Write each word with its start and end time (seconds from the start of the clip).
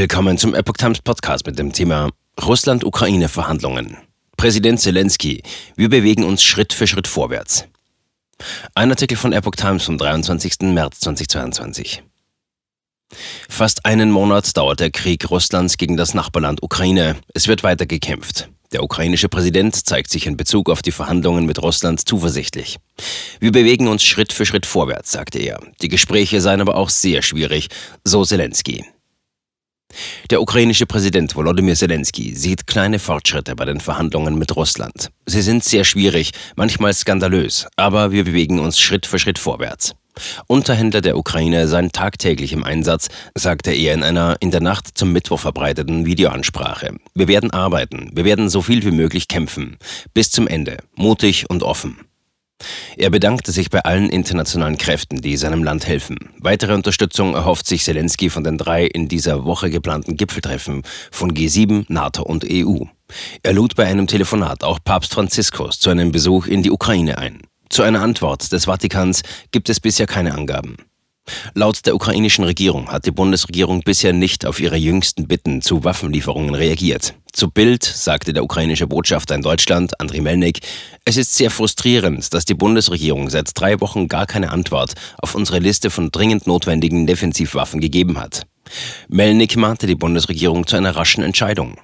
Willkommen 0.00 0.38
zum 0.38 0.54
Epoch 0.54 0.78
Times 0.78 1.02
Podcast 1.02 1.44
mit 1.44 1.58
dem 1.58 1.74
Thema 1.74 2.08
Russland-Ukraine-Verhandlungen. 2.42 3.98
Präsident 4.34 4.80
Zelensky, 4.80 5.42
wir 5.76 5.90
bewegen 5.90 6.24
uns 6.24 6.42
Schritt 6.42 6.72
für 6.72 6.86
Schritt 6.86 7.06
vorwärts. 7.06 7.66
Ein 8.74 8.88
Artikel 8.88 9.18
von 9.18 9.34
Epoch 9.34 9.56
Times 9.56 9.84
vom 9.84 9.98
23. 9.98 10.72
März 10.72 11.00
2022. 11.00 12.02
Fast 13.50 13.84
einen 13.84 14.10
Monat 14.10 14.56
dauert 14.56 14.80
der 14.80 14.90
Krieg 14.90 15.30
Russlands 15.30 15.76
gegen 15.76 15.98
das 15.98 16.14
Nachbarland 16.14 16.62
Ukraine. 16.62 17.16
Es 17.34 17.46
wird 17.46 17.62
weiter 17.62 17.84
gekämpft. 17.84 18.48
Der 18.72 18.82
ukrainische 18.82 19.28
Präsident 19.28 19.86
zeigt 19.86 20.10
sich 20.10 20.26
in 20.26 20.38
Bezug 20.38 20.70
auf 20.70 20.80
die 20.80 20.92
Verhandlungen 20.92 21.44
mit 21.44 21.62
Russland 21.62 22.08
zuversichtlich. 22.08 22.78
Wir 23.38 23.52
bewegen 23.52 23.86
uns 23.86 24.02
Schritt 24.02 24.32
für 24.32 24.46
Schritt 24.46 24.64
vorwärts, 24.64 25.12
sagte 25.12 25.40
er. 25.40 25.60
Die 25.82 25.88
Gespräche 25.88 26.40
seien 26.40 26.62
aber 26.62 26.76
auch 26.76 26.88
sehr 26.88 27.20
schwierig, 27.20 27.68
so 28.02 28.24
Zelensky. 28.24 28.86
Der 30.30 30.40
ukrainische 30.40 30.86
Präsident 30.86 31.34
Volodymyr 31.34 31.74
Zelensky 31.74 32.34
sieht 32.34 32.66
kleine 32.66 32.98
Fortschritte 32.98 33.56
bei 33.56 33.64
den 33.64 33.80
Verhandlungen 33.80 34.38
mit 34.38 34.54
Russland. 34.56 35.10
Sie 35.26 35.42
sind 35.42 35.64
sehr 35.64 35.84
schwierig, 35.84 36.32
manchmal 36.56 36.94
skandalös, 36.94 37.66
aber 37.76 38.12
wir 38.12 38.24
bewegen 38.24 38.58
uns 38.58 38.78
Schritt 38.78 39.06
für 39.06 39.18
Schritt 39.18 39.38
vorwärts. 39.38 39.94
Unterhändler 40.46 41.00
der 41.00 41.16
Ukraine 41.16 41.68
seien 41.68 41.92
tagtäglich 41.92 42.52
im 42.52 42.64
Einsatz, 42.64 43.08
sagte 43.34 43.72
er 43.72 43.94
in 43.94 44.02
einer 44.02 44.36
in 44.40 44.50
der 44.50 44.60
Nacht 44.60 44.98
zum 44.98 45.12
Mittwoch 45.12 45.40
verbreiteten 45.40 46.04
Videoansprache. 46.04 46.96
Wir 47.14 47.28
werden 47.28 47.52
arbeiten, 47.52 48.10
wir 48.12 48.24
werden 48.24 48.48
so 48.48 48.62
viel 48.62 48.84
wie 48.84 48.90
möglich 48.90 49.28
kämpfen, 49.28 49.78
bis 50.12 50.30
zum 50.30 50.46
Ende, 50.46 50.78
mutig 50.94 51.48
und 51.48 51.62
offen. 51.62 52.09
Er 52.96 53.10
bedankte 53.10 53.52
sich 53.52 53.70
bei 53.70 53.80
allen 53.80 54.10
internationalen 54.10 54.78
Kräften, 54.78 55.20
die 55.20 55.36
seinem 55.36 55.64
Land 55.64 55.86
helfen. 55.86 56.16
Weitere 56.38 56.74
Unterstützung 56.74 57.34
erhofft 57.34 57.66
sich 57.66 57.84
Zelensky 57.84 58.30
von 58.30 58.44
den 58.44 58.58
drei 58.58 58.86
in 58.86 59.08
dieser 59.08 59.44
Woche 59.44 59.70
geplanten 59.70 60.16
Gipfeltreffen 60.16 60.82
von 61.10 61.32
G7, 61.32 61.86
NATO 61.88 62.22
und 62.22 62.44
EU. 62.50 62.84
Er 63.42 63.52
lud 63.52 63.74
bei 63.76 63.86
einem 63.86 64.06
Telefonat 64.06 64.62
auch 64.62 64.78
Papst 64.84 65.14
Franziskus 65.14 65.80
zu 65.80 65.90
einem 65.90 66.12
Besuch 66.12 66.46
in 66.46 66.62
die 66.62 66.70
Ukraine 66.70 67.18
ein. 67.18 67.40
Zu 67.68 67.82
einer 67.82 68.02
Antwort 68.02 68.52
des 68.52 68.64
Vatikans 68.64 69.22
gibt 69.52 69.68
es 69.68 69.80
bisher 69.80 70.06
keine 70.06 70.34
Angaben. 70.34 70.76
Laut 71.54 71.86
der 71.86 71.94
ukrainischen 71.94 72.44
Regierung 72.44 72.90
hat 72.90 73.06
die 73.06 73.10
Bundesregierung 73.10 73.82
bisher 73.82 74.12
nicht 74.12 74.46
auf 74.46 74.60
ihre 74.60 74.76
jüngsten 74.76 75.26
Bitten 75.26 75.62
zu 75.62 75.84
Waffenlieferungen 75.84 76.54
reagiert. 76.54 77.14
Zu 77.32 77.50
Bild 77.50 77.84
sagte 77.84 78.32
der 78.32 78.42
ukrainische 78.42 78.86
Botschafter 78.86 79.34
in 79.34 79.42
Deutschland, 79.42 80.00
Andriy 80.00 80.20
Melnik, 80.20 80.60
es 81.04 81.16
ist 81.16 81.36
sehr 81.36 81.50
frustrierend, 81.50 82.34
dass 82.34 82.44
die 82.44 82.54
Bundesregierung 82.54 83.30
seit 83.30 83.50
drei 83.54 83.80
Wochen 83.80 84.08
gar 84.08 84.26
keine 84.26 84.50
Antwort 84.50 84.94
auf 85.18 85.34
unsere 85.34 85.60
Liste 85.60 85.90
von 85.90 86.10
dringend 86.10 86.46
notwendigen 86.46 87.06
Defensivwaffen 87.06 87.80
gegeben 87.80 88.18
hat. 88.18 88.42
Melnik 89.08 89.56
mahnte 89.56 89.86
die 89.86 89.94
Bundesregierung 89.94 90.66
zu 90.66 90.76
einer 90.76 90.96
raschen 90.96 91.22
Entscheidung. 91.22 91.76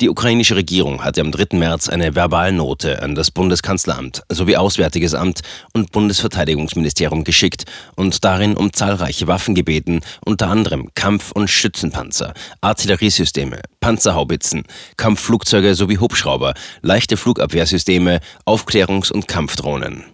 Die 0.00 0.08
ukrainische 0.08 0.56
Regierung 0.56 1.04
hatte 1.04 1.20
am 1.20 1.32
3. 1.32 1.56
März 1.56 1.88
eine 1.88 2.14
Verbalnote 2.14 3.02
an 3.02 3.14
das 3.14 3.30
Bundeskanzleramt 3.30 4.22
sowie 4.30 4.56
Auswärtiges 4.56 5.14
Amt 5.14 5.40
und 5.72 5.92
Bundesverteidigungsministerium 5.92 7.24
geschickt 7.24 7.64
und 7.96 8.24
darin 8.24 8.56
um 8.56 8.72
zahlreiche 8.72 9.26
Waffen 9.26 9.54
gebeten, 9.54 10.00
unter 10.24 10.48
anderem 10.48 10.90
Kampf- 10.94 11.32
und 11.32 11.48
Schützenpanzer, 11.48 12.34
Artilleriesysteme, 12.60 13.60
Panzerhaubitzen, 13.80 14.64
Kampfflugzeuge 14.96 15.74
sowie 15.74 15.98
Hubschrauber, 15.98 16.54
leichte 16.82 17.16
Flugabwehrsysteme, 17.16 18.20
Aufklärungs- 18.46 19.12
und 19.12 19.28
Kampfdrohnen. 19.28 20.04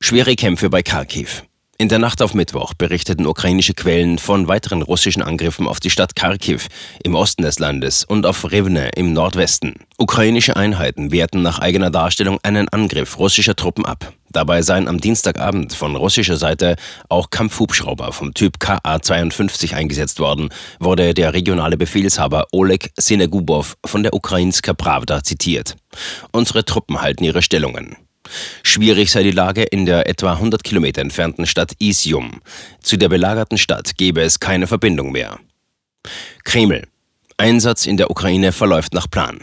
Schwere 0.00 0.36
Kämpfe 0.36 0.70
bei 0.70 0.82
Kharkiv. 0.82 1.44
In 1.80 1.88
der 1.88 2.00
Nacht 2.00 2.22
auf 2.22 2.34
Mittwoch 2.34 2.74
berichteten 2.74 3.24
ukrainische 3.24 3.72
Quellen 3.72 4.18
von 4.18 4.48
weiteren 4.48 4.82
russischen 4.82 5.22
Angriffen 5.22 5.68
auf 5.68 5.78
die 5.78 5.90
Stadt 5.90 6.16
Kharkiv 6.16 6.66
im 7.04 7.14
Osten 7.14 7.42
des 7.42 7.60
Landes 7.60 8.02
und 8.02 8.26
auf 8.26 8.50
Rivne 8.50 8.88
im 8.96 9.12
Nordwesten. 9.12 9.76
Ukrainische 9.96 10.56
Einheiten 10.56 11.12
wehrten 11.12 11.42
nach 11.42 11.60
eigener 11.60 11.90
Darstellung 11.90 12.40
einen 12.42 12.68
Angriff 12.68 13.16
russischer 13.20 13.54
Truppen 13.54 13.86
ab. 13.86 14.12
Dabei 14.30 14.62
seien 14.62 14.88
am 14.88 15.00
Dienstagabend 15.00 15.72
von 15.72 15.94
russischer 15.94 16.36
Seite 16.36 16.74
auch 17.08 17.30
Kampfhubschrauber 17.30 18.12
vom 18.12 18.34
Typ 18.34 18.58
KA-52 18.58 19.74
eingesetzt 19.74 20.18
worden, 20.18 20.48
wurde 20.80 21.14
der 21.14 21.32
regionale 21.32 21.76
Befehlshaber 21.76 22.48
Oleg 22.50 22.90
Sinegubov 22.96 23.76
von 23.86 24.02
der 24.02 24.14
Ukrainska 24.14 24.74
Pravda 24.74 25.22
zitiert. 25.22 25.76
Unsere 26.32 26.64
Truppen 26.64 27.00
halten 27.00 27.22
ihre 27.22 27.40
Stellungen. 27.40 28.07
Schwierig 28.62 29.10
sei 29.10 29.22
die 29.22 29.30
Lage 29.30 29.62
in 29.62 29.86
der 29.86 30.08
etwa 30.08 30.32
100 30.32 30.64
Kilometer 30.64 31.00
entfernten 31.00 31.46
Stadt 31.46 31.72
Isium. 31.78 32.40
Zu 32.82 32.96
der 32.96 33.08
belagerten 33.08 33.58
Stadt 33.58 33.96
gebe 33.96 34.22
es 34.22 34.40
keine 34.40 34.66
Verbindung 34.66 35.12
mehr. 35.12 35.38
Kreml. 36.44 36.86
Einsatz 37.36 37.86
in 37.86 37.96
der 37.96 38.10
Ukraine 38.10 38.52
verläuft 38.52 38.94
nach 38.94 39.08
Plan. 39.08 39.40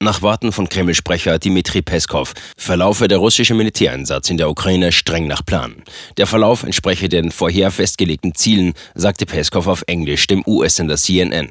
Nach 0.00 0.22
Worten 0.22 0.52
von 0.52 0.68
Kreml-Sprecher 0.68 1.40
Dmitri 1.40 1.82
Peskov 1.82 2.32
verlaufe 2.56 3.08
der 3.08 3.18
russische 3.18 3.54
Militäreinsatz 3.54 4.30
in 4.30 4.36
der 4.36 4.48
Ukraine 4.48 4.92
streng 4.92 5.26
nach 5.26 5.44
Plan. 5.44 5.82
Der 6.18 6.28
Verlauf 6.28 6.62
entspreche 6.62 7.08
den 7.08 7.32
vorher 7.32 7.72
festgelegten 7.72 8.32
Zielen, 8.32 8.74
sagte 8.94 9.26
Peskov 9.26 9.66
auf 9.66 9.82
Englisch 9.88 10.28
dem 10.28 10.44
US-Sender 10.46 10.96
CNN. 10.96 11.50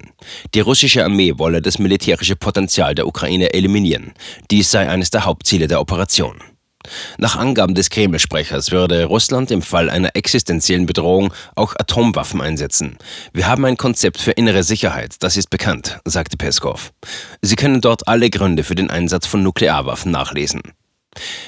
Die 0.54 0.62
russische 0.62 1.04
Armee 1.04 1.34
wolle 1.36 1.62
das 1.62 1.78
militärische 1.78 2.38
Potenzial 2.38 2.96
der 2.96 3.08
Ukraine 3.08 3.54
eliminieren. 3.54 4.14
Dies 4.50 4.72
sei 4.72 4.88
eines 4.88 5.10
der 5.10 5.26
Hauptziele 5.26 5.68
der 5.68 5.82
Operation. 5.82 6.38
Nach 7.18 7.36
Angaben 7.36 7.76
des 7.76 7.90
Kreml-Sprechers 7.90 8.72
würde 8.72 9.06
Russland 9.06 9.52
im 9.52 9.62
Fall 9.62 9.90
einer 9.90 10.16
existenziellen 10.16 10.86
Bedrohung 10.86 11.34
auch 11.56 11.76
Atomwaffen 11.78 12.42
einsetzen. 12.42 12.98
Wir 13.34 13.48
haben 13.48 13.66
ein 13.66 13.78
Konzept 13.78 14.20
für 14.20 14.32
innere 14.32 14.64
Sicherheit, 14.64 15.16
das 15.20 15.38
ist 15.38 15.50
bekannt, 15.50 16.00
sagte 16.06 16.38
Peskov. 16.38 16.92
Sie 17.42 17.56
können 17.56 17.82
dort 17.82 18.08
alle 18.08 18.30
Gründe 18.30 18.64
für 18.64 18.76
den 18.76 18.90
Einsatz 18.90 19.28
von 19.28 19.44
Nuklearwaffen 19.44 20.12
nachlesen. 20.12 20.62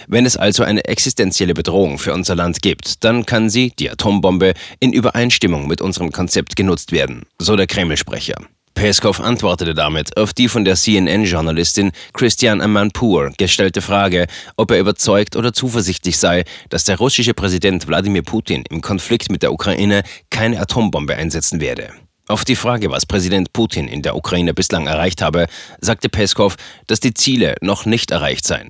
Wenn 0.07 0.25
es 0.25 0.37
also 0.37 0.63
eine 0.63 0.85
existenzielle 0.85 1.53
Bedrohung 1.53 1.99
für 1.99 2.13
unser 2.13 2.35
Land 2.35 2.61
gibt, 2.61 3.03
dann 3.03 3.25
kann 3.25 3.49
sie, 3.49 3.71
die 3.77 3.89
Atombombe, 3.89 4.53
in 4.79 4.93
Übereinstimmung 4.93 5.67
mit 5.67 5.81
unserem 5.81 6.11
Konzept 6.11 6.55
genutzt 6.55 6.91
werden, 6.91 7.23
so 7.37 7.55
der 7.55 7.67
Kreml-Sprecher. 7.67 8.35
Peskov 8.73 9.19
antwortete 9.19 9.73
damit 9.73 10.15
auf 10.17 10.33
die 10.33 10.47
von 10.47 10.63
der 10.63 10.75
CNN-Journalistin 10.75 11.91
Christiane 12.13 12.63
Amanpour 12.63 13.31
gestellte 13.37 13.81
Frage, 13.81 14.27
ob 14.55 14.71
er 14.71 14.79
überzeugt 14.79 15.35
oder 15.35 15.53
zuversichtlich 15.53 16.17
sei, 16.17 16.45
dass 16.69 16.85
der 16.85 16.97
russische 16.97 17.33
Präsident 17.33 17.87
Wladimir 17.87 18.21
Putin 18.21 18.63
im 18.69 18.81
Konflikt 18.81 19.31
mit 19.31 19.43
der 19.43 19.51
Ukraine 19.51 20.03
keine 20.29 20.59
Atombombe 20.61 21.15
einsetzen 21.15 21.59
werde. 21.59 21.91
Auf 22.27 22.45
die 22.45 22.55
Frage, 22.55 22.91
was 22.91 23.05
Präsident 23.05 23.53
Putin 23.53 23.87
in 23.87 24.03
der 24.03 24.15
Ukraine 24.15 24.53
bislang 24.53 24.87
erreicht 24.87 25.21
habe, 25.21 25.47
sagte 25.81 26.09
Peskov, 26.09 26.57
dass 26.85 26.99
die 26.99 27.13
Ziele 27.15 27.55
noch 27.61 27.85
nicht 27.85 28.11
erreicht 28.11 28.45
seien. 28.45 28.69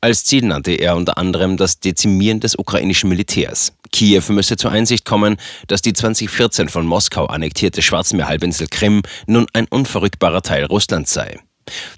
Als 0.00 0.24
Ziel 0.24 0.44
nannte 0.44 0.72
er 0.72 0.96
unter 0.96 1.18
anderem 1.18 1.56
das 1.56 1.80
Dezimieren 1.80 2.40
des 2.40 2.56
ukrainischen 2.56 3.08
Militärs. 3.08 3.72
Kiew 3.92 4.22
müsse 4.28 4.56
zur 4.56 4.70
Einsicht 4.70 5.04
kommen, 5.04 5.36
dass 5.66 5.82
die 5.82 5.92
2014 5.92 6.68
von 6.68 6.86
Moskau 6.86 7.26
annektierte 7.26 7.82
Schwarzmeerhalbinsel 7.82 8.68
Krim 8.68 9.02
nun 9.26 9.46
ein 9.52 9.66
unverrückbarer 9.68 10.42
Teil 10.42 10.64
Russlands 10.66 11.12
sei. 11.12 11.40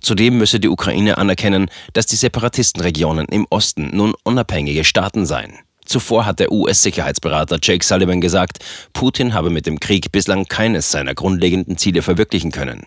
Zudem 0.00 0.38
müsse 0.38 0.60
die 0.60 0.68
Ukraine 0.68 1.18
anerkennen, 1.18 1.70
dass 1.92 2.06
die 2.06 2.16
Separatistenregionen 2.16 3.26
im 3.26 3.46
Osten 3.50 3.90
nun 3.94 4.14
unabhängige 4.24 4.84
Staaten 4.84 5.26
seien. 5.26 5.58
Zuvor 5.88 6.26
hat 6.26 6.38
der 6.38 6.52
US-Sicherheitsberater 6.52 7.58
Jake 7.62 7.84
Sullivan 7.84 8.20
gesagt, 8.20 8.58
Putin 8.92 9.32
habe 9.32 9.48
mit 9.48 9.66
dem 9.66 9.80
Krieg 9.80 10.12
bislang 10.12 10.46
keines 10.46 10.90
seiner 10.90 11.14
grundlegenden 11.14 11.78
Ziele 11.78 12.02
verwirklichen 12.02 12.52
können. 12.52 12.84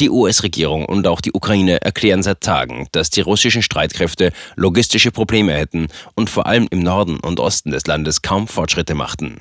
Die 0.00 0.08
US-Regierung 0.08 0.86
und 0.86 1.06
auch 1.06 1.20
die 1.20 1.32
Ukraine 1.32 1.82
erklären 1.82 2.22
seit 2.22 2.40
Tagen, 2.40 2.88
dass 2.92 3.10
die 3.10 3.20
russischen 3.20 3.62
Streitkräfte 3.62 4.32
logistische 4.56 5.10
Probleme 5.10 5.52
hätten 5.52 5.88
und 6.14 6.30
vor 6.30 6.46
allem 6.46 6.66
im 6.70 6.80
Norden 6.80 7.20
und 7.20 7.38
Osten 7.38 7.70
des 7.70 7.86
Landes 7.86 8.22
kaum 8.22 8.48
Fortschritte 8.48 8.94
machten. 8.94 9.38